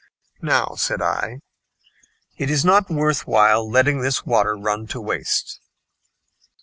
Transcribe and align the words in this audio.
"Now," 0.41 0.73
said 0.79 0.99
I, 0.99 1.41
"it 2.35 2.49
is 2.49 2.65
not 2.65 2.89
worth 2.89 3.27
while 3.27 3.69
letting 3.69 3.99
this 4.01 4.25
water 4.25 4.55
run 4.57 4.87
to 4.87 4.99
waste." 4.99 5.61